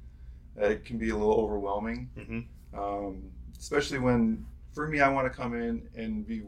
[0.63, 2.11] it can be a little overwhelming.
[2.17, 2.41] hmm
[2.79, 3.23] um,
[3.59, 6.43] especially when for me i want to come in and be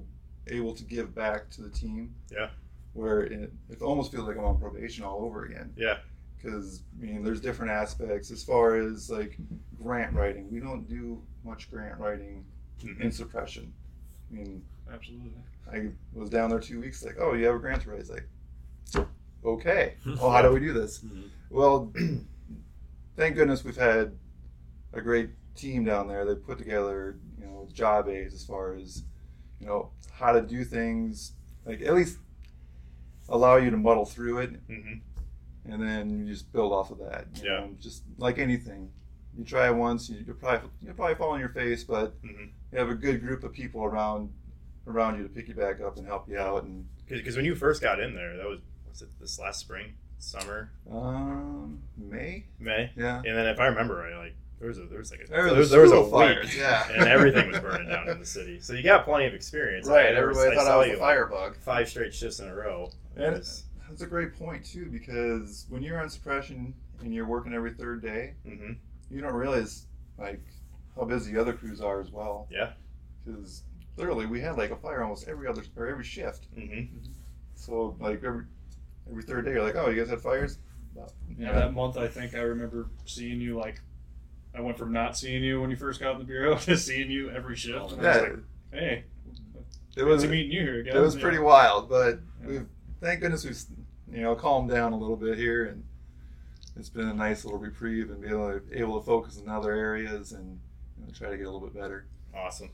[0.46, 2.48] able to give back to the team Yeah.
[2.92, 5.98] where it, it almost feels like i'm on probation all over again Yeah.
[6.36, 9.36] because i mean there's different aspects as far as like
[9.82, 12.44] grant writing we don't do much grant writing
[12.84, 13.00] Mhm.
[13.00, 13.72] in suppression
[14.30, 15.32] i mean Absolutely.
[15.72, 18.10] i was down there two weeks like oh you have a grant to write it's
[18.10, 18.28] like
[19.44, 21.28] okay well how do we do this Mhm.
[21.50, 21.92] well,
[23.16, 24.16] thank goodness we've had
[24.92, 26.24] a great team down there.
[26.24, 29.04] They put together, you know, job aids as far as,
[29.60, 31.32] you know, how to do things.
[31.64, 32.18] Like at least
[33.28, 35.00] allow you to muddle through it, Mhm.
[35.64, 37.28] and then you just build off of that.
[37.36, 37.60] You Yeah.
[37.60, 38.90] Know, just like anything,
[39.36, 42.50] you try it once, you, you'll probably you'll probably fall on your face, but Mhm.
[42.72, 44.32] you have a good group of people around
[44.88, 46.64] around you to pick you back up and help you out.
[46.64, 49.94] And Because when you first got in there, that was was it this last spring,
[50.22, 53.16] summer, um, May, May, yeah.
[53.18, 55.44] and then if I remember right, like there was a there was like a There
[55.44, 56.88] there was was, a there was a slew week, yeah.
[56.92, 58.60] and everything was burning down in the city.
[58.60, 59.88] So you got plenty of experience.
[59.88, 61.56] Right, I remember everybody thought saw I was you a like firebug.
[61.56, 62.90] Five straight shifts in a row.
[63.16, 67.52] And was- that's a great point too, because when you're on suppression and you're working
[67.52, 68.76] every third day, mhm.
[69.10, 69.86] you don't realize
[70.18, 70.40] like
[70.96, 72.46] how busy the other crews are as well.
[72.50, 72.70] Yeah.
[73.24, 73.64] Because
[73.96, 76.46] literally, we had like a fire almost every other or every shift.
[76.56, 76.88] Mhm.
[77.54, 78.44] So like every
[79.10, 80.58] every third day, you're like, oh, you guys had fires.
[81.38, 83.80] Yeah, that month I think I remember seeing you like.
[84.54, 87.10] I went from not seeing you when you first got in the bureau to seeing
[87.10, 87.78] you every shift.
[87.80, 88.38] Oh, and I was yeah, like,
[88.72, 89.04] hey,
[89.96, 90.94] it was it's meeting you here again.
[90.96, 91.22] it was Yeah.
[91.22, 92.46] pretty wild, but Yeah.
[92.48, 92.66] we've
[93.00, 93.60] thank goodness we've
[94.14, 95.82] you know calmed down a little bit here, and
[96.76, 99.72] it's been a nice little reprieve and be able to, able to focus in other
[99.72, 100.60] areas and
[100.98, 102.06] you know, try to get a little bit better.
[102.34, 102.70] Awesome.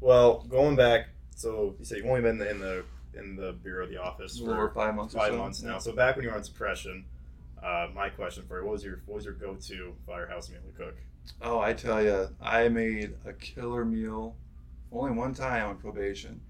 [0.00, 2.84] Well, going back, so you say you've only been in the
[3.16, 5.14] in the bureau, the office A little over for five months.
[5.14, 5.38] or five so.
[5.38, 5.78] months now.
[5.78, 7.04] So back when you were on suppression,
[7.62, 10.60] uh, my question for you: What was your what was your go to firehouse meal
[10.60, 10.96] to cook?
[11.42, 14.36] Oh, I tell you, I made a killer meal
[14.92, 16.40] only one time on probation.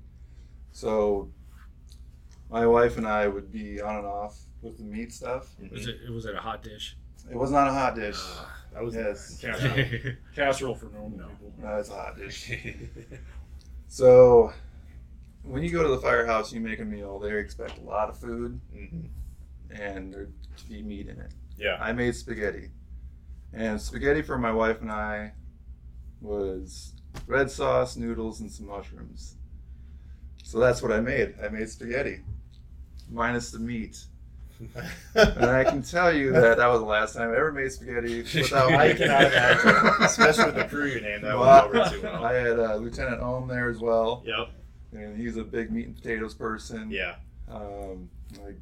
[0.73, 1.31] So
[2.51, 5.55] my wife and I would be on and off with the meat stuff.
[5.73, 6.97] Was it was it a hot dish?
[7.31, 8.21] It was not a hot dish.
[8.73, 9.39] That was Yes.
[9.41, 9.85] Casserole,
[10.37, 11.27] casserole for normal No.
[11.29, 11.53] people.
[11.63, 12.53] No, it's a hot dish.
[13.89, 14.53] So
[15.47, 17.19] when you go to the firehouse, you make a meal.
[17.19, 19.09] They expect a lot of food Mhm.
[19.71, 21.33] and there to be meat in it.
[21.57, 21.77] Yeah.
[21.81, 22.71] I made spaghetti.
[23.53, 25.33] And spaghetti for my wife and I
[26.21, 26.93] was
[27.27, 29.37] red sauce, noodles, and some mushrooms.
[30.43, 31.35] So that's what I made.
[31.43, 32.21] I made spaghetti,
[33.11, 34.05] minus the meat.
[35.15, 38.23] And I can tell you that that was the last time I ever made spaghetti
[38.23, 41.25] without I cannot imagine, especially with the crew you named.
[41.25, 42.25] That Well, went over too well.
[42.25, 44.49] I had uh, Lieutenant Ohm there as well, Yep.
[44.93, 46.91] And he's a big meat and potatoes person.
[46.91, 47.17] Yeah.
[47.49, 48.11] Um,
[48.43, 48.57] like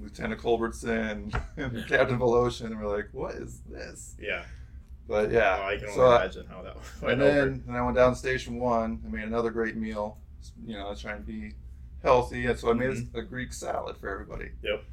[0.00, 4.14] Lieutenant Culbertson and Captain Voloshin, and we're like, what is this?
[4.20, 4.44] Yeah.
[5.08, 7.32] But yeah, Oh, I can only so I- imagine how that went and over.
[7.50, 9.00] then, then I went down to Station One.
[9.04, 10.18] I made another great meal.
[10.64, 11.54] You know, I was trying to be
[12.02, 14.46] healthy, and so I made a, a Greek salad for everybody.
[14.46, 14.66] Mm-hmm.
[14.66, 14.84] Yep.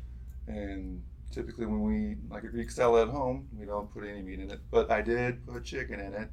[0.48, 4.40] And typically, when we like a Greek salad at home, we don't put any meat
[4.40, 6.30] in it, but I did put chicken in it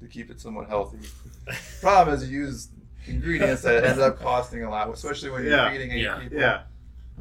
[0.00, 0.98] to keep it somewhat healthy.
[1.80, 2.68] Problem is, you use
[3.06, 5.70] ingredients that end up costing a lot, especially when you're Yeah.
[5.70, 6.18] feeding eight Yeah.
[6.18, 6.38] people.
[6.38, 6.62] yeah.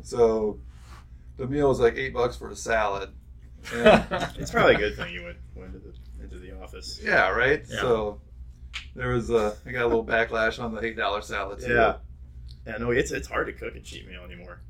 [0.01, 0.59] So,
[1.37, 3.09] the meal was like eight bucks for a salad.
[3.73, 3.83] And,
[4.37, 6.99] It's probably a good thing you went went into the into the office.
[7.03, 7.63] yeah, right.
[7.69, 7.81] Yeah.
[7.81, 8.21] So
[8.95, 11.59] there was a I got a little backlash on the eight dollar salad.
[11.59, 11.73] Too.
[11.73, 11.97] Yeah.
[12.67, 14.61] Yeah, no, it's it's hard to cook a cheap meal anymore.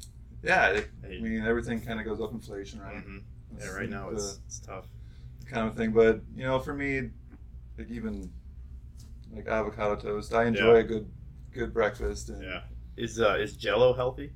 [0.44, 0.68] yeah.
[0.70, 2.98] It, I mean, everything kind of goes up inflation, right?
[3.04, 3.18] hmm
[3.60, 4.86] Yeah, right now the it's it's tough.
[5.48, 5.92] kind of thing.
[5.92, 7.10] But you know, for me,
[7.78, 8.32] like even
[9.34, 10.80] like avocado toast, I enjoy Yeah.
[10.80, 11.12] a good
[11.52, 12.62] good breakfast and Yeah.
[12.98, 14.32] Is uh is Jello healthy?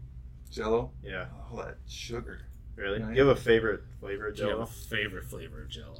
[0.52, 0.92] Jello.
[1.04, 1.28] Yeah.
[1.50, 2.42] All that sugar.
[2.76, 3.00] Really?
[3.00, 3.08] Yeah.
[3.10, 4.64] Do you have a favorite flavor of Do you have Jello?
[4.64, 6.00] a favorite flavor of Jello?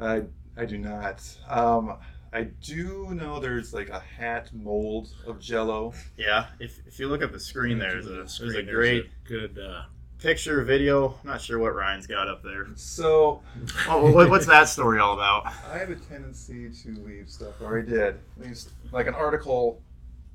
[0.00, 0.22] I
[0.56, 1.22] I do not.
[1.48, 1.98] Um,
[2.32, 5.92] I do know there's like a hat mold of Jello.
[6.16, 6.46] Yeah.
[6.60, 8.62] If, if you look at the screen there, there's a, Look at the there's a
[8.62, 9.58] great good.
[9.58, 9.82] Uh,
[10.22, 11.18] picture, video.
[11.22, 12.68] I'm not sure what Ryan's got up there.
[12.76, 13.42] So
[13.88, 15.46] Oh, what, what's that story all about?
[15.46, 19.82] I have a tendency to leave stuff, or I did, at least like an article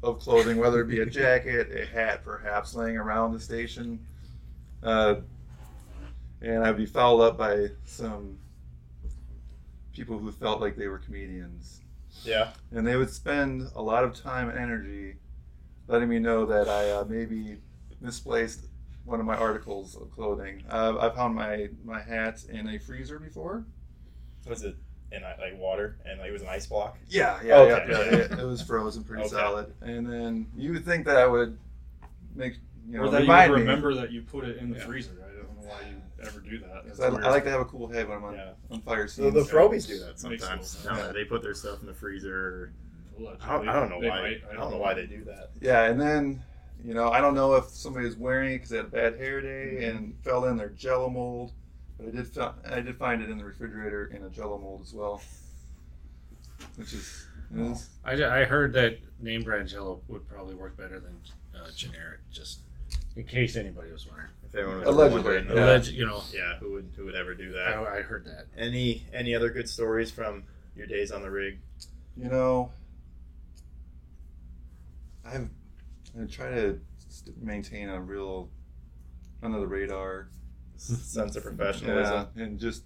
[0.03, 3.99] of clothing, whether it be a jacket, a hat, perhaps, laying around the station.
[4.83, 5.15] Uh,
[6.41, 8.37] and I'd be followed up by some
[9.93, 11.81] people who felt like they were comedians.
[12.23, 12.49] Yeah.
[12.71, 15.15] And they would spend a lot of time and energy
[15.87, 17.57] letting me know that I uh, maybe
[18.01, 18.65] misplaced
[19.07, 20.63] one of my articles of clothing.
[20.69, 23.65] Uh, I found my, my hat in a freezer before.
[24.47, 24.75] Was it
[25.13, 26.97] in uh, like water and like it was an ice block?
[27.07, 27.85] Yeah, yeah, Okay.
[27.89, 28.17] yeah, yeah.
[28.17, 29.31] It, it was frozen pretty Okay.
[29.35, 29.73] solid.
[29.81, 31.57] And then you would think that I would
[32.35, 32.55] make
[32.89, 33.65] you know or that you remind would me.
[33.65, 34.85] remember that you put it in the Yeah.
[34.85, 35.11] freezer.
[35.25, 35.95] I don't know why you
[36.27, 36.85] ever do that.
[36.87, 37.21] 'cause That's I.
[37.27, 38.51] I like to have a cool head when I'm on, Yeah.
[38.71, 39.33] on fire The, scenes.
[39.33, 40.67] the Probies do that sometimes.
[40.69, 40.83] sense.
[40.85, 41.05] down there.
[41.07, 41.11] Yeah.
[41.13, 42.73] They put their stuff in the freezer.
[43.17, 43.21] I
[43.57, 44.21] don't, I don't know They why.
[44.21, 44.41] might.
[44.51, 45.49] I don't know why they do that.
[45.61, 46.41] Yeah, and then
[46.83, 49.17] you know I don't know if somebody was wearing it because they had a bad
[49.17, 49.47] hair day
[49.87, 49.97] Mm-hmm.
[49.97, 51.51] and fell in their Jello mold,
[51.97, 54.81] but I did fi- I did find it in the refrigerator in a Jello mold
[54.83, 55.21] as well,
[56.75, 61.17] which is, is I, I heard that name brand Jello would probably work better than
[61.55, 62.59] uh, generic, just
[63.15, 64.29] in case anybody was wondering.
[64.47, 65.63] If everyone was Allegedly, wondering, Yeah.
[65.65, 67.77] Alleged, you know, yeah, who would who would ever do I, that?
[67.87, 68.45] I heard that.
[68.57, 70.43] Any any other good stories from
[70.75, 71.57] your days on the rig?
[72.15, 72.71] you know
[75.25, 75.49] I've
[76.19, 78.49] I try to st- maintain a real
[79.43, 80.29] under the radar
[80.77, 82.27] Sense of professionalism.
[82.35, 82.83] Yeah, and just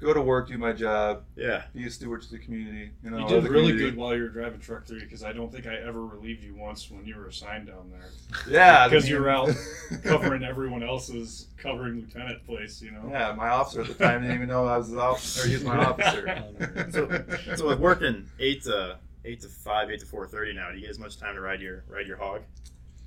[0.00, 1.62] go to work, do my job, Yeah.
[1.72, 2.90] be a steward to the community.
[3.04, 3.84] You know, You of did really community.
[3.90, 6.56] good while you were driving truck three because I don't think I ever relieved you
[6.56, 8.10] once when you were assigned down there,
[8.50, 9.50] Yeah, because I you mean- were out
[10.02, 12.82] covering everyone else's covering lieutenant place.
[12.82, 13.08] You know.
[13.12, 15.46] Yeah, my officer at the time didn't even know I was his officer.
[15.46, 16.88] He was my officer.
[16.90, 20.76] So, so with working eight to eight to five, eight to four thirty now, do
[20.76, 22.42] you get as much time to ride your ride your hog?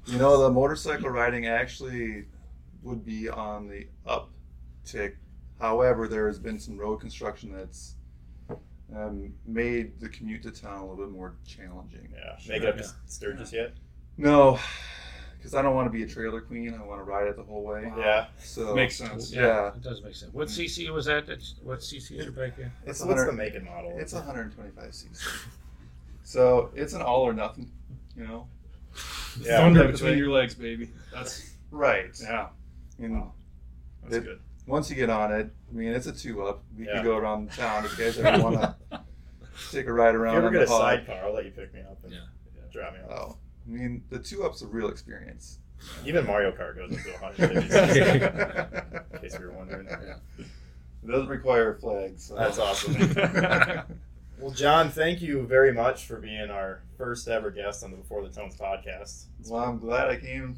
[0.06, 2.26] You know, the motorcycle riding actually
[2.84, 5.16] would be on the uptick.
[5.60, 7.96] However, there has been some road construction that's
[8.96, 12.08] um, made the commute to town a little bit more challenging.
[12.14, 12.36] Yeah.
[12.48, 12.84] Make it up Yeah.
[12.84, 13.74] to Sturgis yet?
[14.18, 14.60] No,
[15.38, 16.78] because I don't want to be a trailer queen.
[16.80, 17.92] I want to ride it the whole way.
[17.98, 18.28] Yeah.
[18.38, 19.34] So Makes sense.
[19.34, 19.70] Yeah.
[19.70, 20.34] it does make sense.
[20.34, 21.26] What CC was that?
[21.26, 22.60] That's- What CC is your bike?
[22.60, 22.66] in?
[22.86, 23.96] It's What's the 100 make and model?
[23.98, 25.48] It's 125 cc.
[26.26, 27.72] So it's an all or nothing,
[28.18, 28.48] you know.
[29.42, 30.18] Yeah, Thunder between thing.
[30.18, 30.90] your legs, baby.
[31.14, 32.06] That's Right.
[32.22, 32.48] yeah.
[33.00, 33.34] And Wow.
[34.04, 34.40] That's It- good.
[34.66, 36.64] once you get on it, I mean, it's a two up.
[36.78, 36.96] We Yeah.
[36.96, 38.76] could go around town if you guys ever want to
[39.72, 40.34] take a ride If around.
[40.34, 40.82] you ever on get the a hog.
[40.82, 42.20] sidecar, I'll let you pick me up and Yeah.
[42.72, 43.20] drop me oh, off.
[43.32, 45.60] Oh, I mean, the two up's a real experience.
[46.06, 48.00] Even Mario Kart goes up to 150
[49.16, 49.86] in case you were wondering.
[50.40, 50.48] It
[51.08, 52.24] doesn't require flags.
[52.24, 52.36] So.
[52.36, 52.64] That's oh.
[52.64, 52.96] awesome.
[54.40, 58.22] Well, John, thank you very much for being our first ever guest on the Before
[58.22, 59.26] the Tones podcast.
[59.48, 60.58] well, I'm glad I came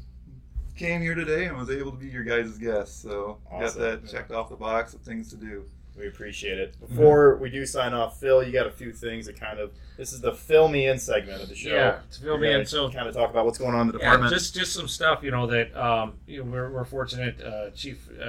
[0.76, 3.02] came here today and was able to be your guys' guest.
[3.02, 3.80] So Awesome.
[3.82, 5.64] got that checked off the box of things to do.
[5.96, 6.78] We appreciate it.
[6.78, 10.12] Before we do sign off, Phil, you got a few things that kind of this
[10.12, 11.70] is the fill me in segment of the show.
[11.70, 12.64] Yeah, to fill me in.
[12.66, 14.32] So kind of talk about what's going on in the Yeah, department.
[14.32, 17.40] just just some stuff, you know, that um, you know, we're, we're fortunate.
[17.40, 18.24] Uh, Chief uh,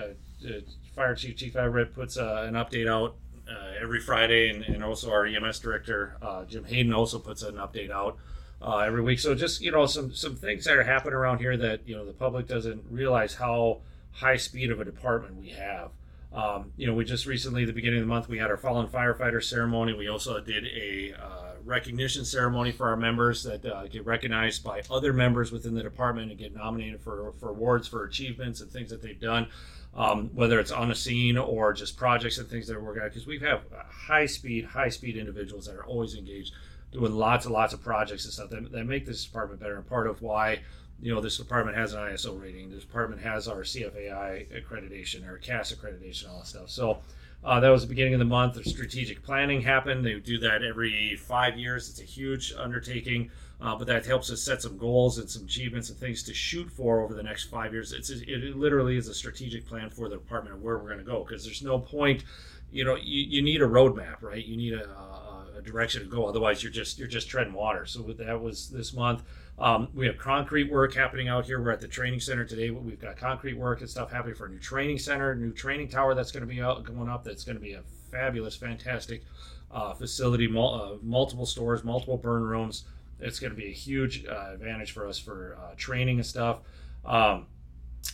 [0.47, 0.51] uh,
[0.95, 3.15] Fire Chief Chief Everett puts uh, an update out
[3.49, 7.55] uh, every Friday, and, and also our EMS director uh, Jim Hayden also puts an
[7.55, 8.17] update out
[8.61, 9.19] uh, every week.
[9.19, 12.05] So just you know, some some things that are happening around here that you know
[12.05, 13.81] the public doesn't realize how
[14.11, 15.91] high speed of a department we have.
[16.31, 18.87] Um, you know, we just recently, the beginning of the month, we had our fallen
[18.87, 19.93] firefighter ceremony.
[19.93, 24.83] We also did a uh, recognition ceremony for our members that uh, get recognized by
[24.91, 28.91] other members within the department and get nominated for, for awards for achievements and things
[28.91, 29.47] that they've done,
[29.95, 33.09] um, whether it's on a scene or just projects and things that are working out.
[33.09, 36.53] Because we have high speed, high speed individuals that are always engaged,
[36.91, 39.75] doing lots and lots of projects and stuff that, that make this department better.
[39.75, 40.59] And part of why
[41.01, 42.69] you know, this department has an ISO rating.
[42.69, 46.69] This department has our CFAI accreditation, our CAS accreditation, all that stuff.
[46.69, 46.99] So,
[47.41, 48.55] Uh, that was the beginning of the month.
[48.55, 50.05] The strategic planning happened.
[50.05, 51.87] They do that every five years.
[51.87, 55.89] It's a huge undertaking, uh, but that helps us set some goals and some achievements
[55.89, 57.91] and things to shoot for over the next five years.
[57.91, 61.03] It's it literally is a strategic plan for the department of where we're going to
[61.03, 62.23] go because there's no point.
[62.71, 64.45] You know, you, you need a roadmap, right?
[64.45, 66.25] You need a, a, a direction to go.
[66.25, 67.85] Otherwise, you're just you're just treading water.
[67.85, 69.23] So that was this month.
[69.57, 71.61] Um, we have concrete work happening out here.
[71.61, 72.69] We're at the training center today.
[72.69, 76.15] We've got concrete work and stuff happening for a new training center, new training tower
[76.15, 77.25] that's going to be out, going up.
[77.25, 79.23] That's going to be a fabulous, fantastic
[79.69, 80.47] uh, facility.
[80.47, 82.85] Mul- uh, multiple stores, multiple burn rooms.
[83.19, 86.59] It's going to be a huge uh, advantage for us for uh, training and stuff.
[87.05, 87.47] Um,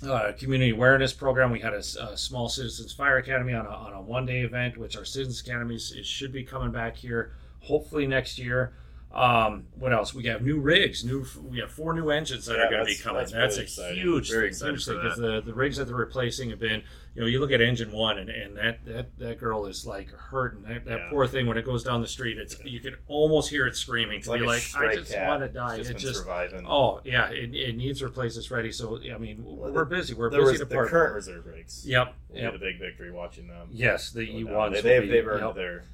[0.08, 1.52] uh, community awareness program.
[1.52, 4.78] We had a, a, small Citizens Fire Academy on a, on a one day event,
[4.78, 8.74] which our Citizens Academies should be coming back here hopefully next year.
[9.16, 10.14] Um, what else?
[10.14, 11.06] We have new rigs.
[11.06, 13.22] New we have four new engines that Yeah, are going to be coming.
[13.22, 15.96] that's That's, really a huge, Very thing, huge thing because the, the rigs that they're
[15.96, 16.84] replacing have been.
[17.16, 20.10] You know, you look at engine one, and, and that, that that girl is like
[20.12, 20.64] hurting.
[20.64, 21.10] That, that Yeah.
[21.10, 24.18] poor thing when it goes down the street, it's you can almost hear it screaming
[24.18, 25.78] It's to like be like, I just want to die.
[25.78, 26.66] It's It just just, surviving.
[26.68, 28.36] oh yeah, it, it needs replace.
[28.36, 28.70] It's ready.
[28.74, 30.14] So I mean, Well, we're busy.
[30.14, 31.86] We're busy was the current reserve rigs.
[31.88, 32.14] Yep.
[32.32, 32.52] We Yep.
[32.52, 33.70] had a big victory watching them.
[33.72, 34.74] Yes, the E ones.
[34.74, 35.86] They, they've, they've earned their.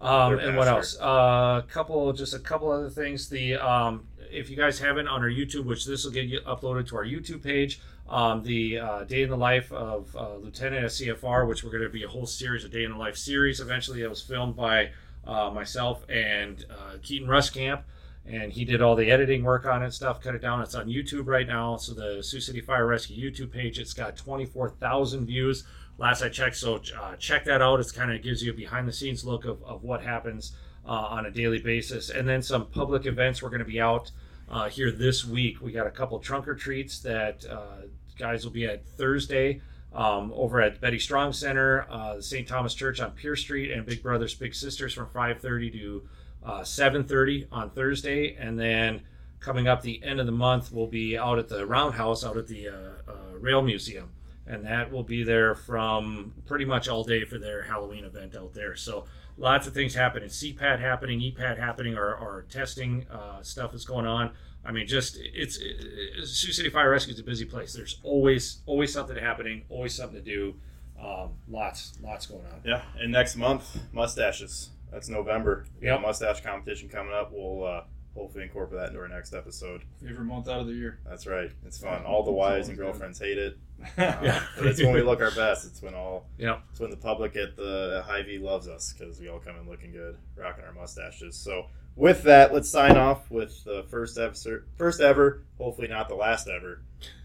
[0.00, 0.96] Um, and what else?
[0.98, 3.28] A uh, couple, just a couple other things.
[3.28, 6.88] The um, if you guys haven't on our YouTube, which this will get you uploaded
[6.88, 10.90] to our YouTube page, um, the uh, day in the life of uh, Lieutenant at
[10.90, 13.60] CFR, which we're going to be a whole series, a day in the life series.
[13.60, 14.90] Eventually, it was filmed by
[15.26, 17.82] uh, myself and uh, Keaton Ruskamp,
[18.30, 20.20] and he did all the editing work on it stuff.
[20.20, 20.62] Cut it down.
[20.62, 21.76] It's on YouTube right now.
[21.76, 25.64] So the Sioux City Fire Rescue YouTube page, it's got twenty four thousand views
[26.00, 26.56] last I checked.
[26.56, 27.78] So uh, check that out.
[27.78, 30.90] It kind of gives you a behind the scenes look of, of what happens uh,
[30.90, 32.10] on a daily basis.
[32.10, 33.42] And then some public events.
[33.42, 34.10] We're going to be out
[34.48, 35.60] uh, here this week.
[35.60, 37.82] We got a couple trunk or treats that uh,
[38.18, 39.60] guys will be at Thursday.
[39.92, 42.46] Um, over at Betty Strong Center, uh, the St.
[42.46, 46.08] Thomas Church on Pier Street, and Big Brothers Big Sisters from 5:30 to
[46.44, 49.02] uh, 7:30 on Thursday, and then
[49.40, 52.46] coming up the end of the month, we'll be out at the Roundhouse, out at
[52.46, 52.72] the uh,
[53.08, 54.10] uh, Rail Museum
[54.50, 58.52] and that will be there from pretty much all day for their Halloween event out
[58.52, 58.74] there.
[58.74, 59.04] So
[59.38, 60.28] lots of things happening.
[60.28, 64.32] CPAT happening, EPAT happening, our, our testing uh, stuff is going on.
[64.64, 67.72] I mean, just it's, it's Sioux City Fire Rescue is a busy place.
[67.72, 70.54] There's always always something happening, always something to do.
[71.00, 72.60] Um, lots lots going on.
[72.64, 74.70] Yeah, and next month mustaches.
[74.92, 75.64] That's November.
[75.80, 75.98] We got Yep.
[75.98, 77.30] a mustache competition coming up.
[77.32, 79.82] We'll uh, hopefully incorporate that into our next episode.
[80.02, 80.98] Favorite month out of the year.
[81.06, 81.50] That's right.
[81.64, 82.04] It's fun.
[82.04, 83.56] All the wives and girlfriends hate it.
[83.96, 84.42] Uh, Yeah.
[84.58, 85.64] but it's when we look our best.
[85.66, 86.26] It's when all.
[86.36, 86.60] Yep.
[86.70, 89.66] It's when the public at the at Hy-Vee loves us because we all come in
[89.66, 91.34] looking good, rocking our mustaches.
[91.34, 91.64] So
[91.96, 96.46] with that, let's sign off with the first episode, first ever, hopefully not the last
[96.46, 96.82] ever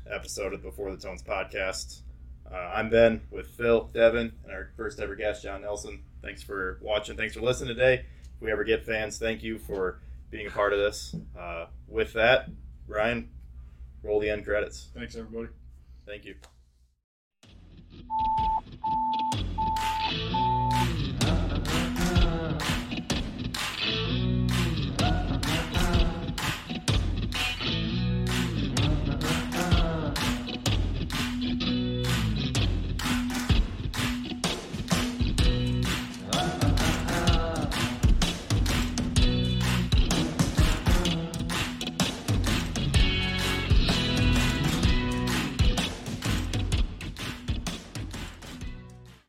[0.10, 2.00] episode of Before the Tones podcast.
[2.52, 6.02] Uh, I'm Ben with Phil, Devan, and our first ever guest, John Nelsen.
[6.22, 7.18] Thanks for watching.
[7.18, 8.06] Thanks for listening today.
[8.36, 11.16] If we ever get fans, thank you for being a part of this.
[11.38, 12.50] Uh, with that,
[12.88, 13.30] Ryan,
[14.04, 14.90] roll the end credits.
[14.94, 15.50] Thanks, everybody.
[16.06, 16.36] Thank you.